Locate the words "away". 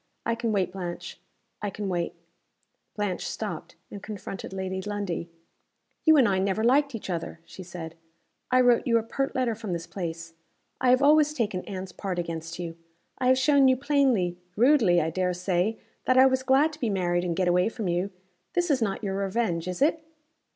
17.47-17.69